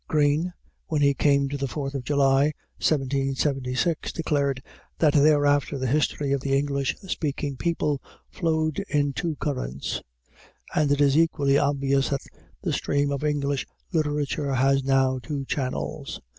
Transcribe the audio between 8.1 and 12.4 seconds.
flowed in two currents; and it is equally obvious that